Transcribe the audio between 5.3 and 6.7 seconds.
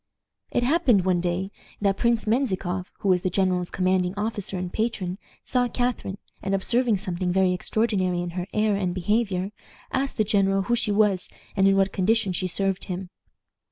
saw Catharine, and,